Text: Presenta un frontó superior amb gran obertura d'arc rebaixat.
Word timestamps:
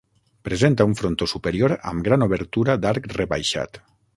Presenta 0.47 0.87
un 0.91 0.95
frontó 1.01 1.27
superior 1.35 1.75
amb 1.91 2.07
gran 2.09 2.27
obertura 2.29 2.79
d'arc 2.87 3.07
rebaixat. 3.21 3.83